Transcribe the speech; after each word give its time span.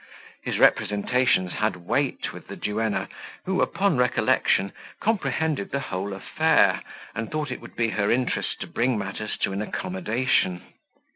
His 0.41 0.57
representations 0.57 1.51
had 1.51 1.75
weight 1.75 2.33
with 2.33 2.47
the 2.47 2.55
duenna, 2.55 3.07
who, 3.45 3.61
upon 3.61 3.97
recollection, 3.97 4.71
comprehended 4.99 5.69
the 5.69 5.79
whole 5.79 6.13
affair, 6.13 6.81
and 7.13 7.29
thought 7.29 7.51
it 7.51 7.61
would 7.61 7.75
be 7.75 7.89
her 7.89 8.09
interest 8.09 8.59
to 8.61 8.65
bring 8.67 8.97
matters 8.97 9.37
to 9.43 9.53
an 9.53 9.61
accommodation. 9.61 10.63